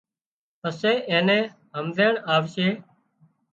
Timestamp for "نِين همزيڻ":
1.27-2.13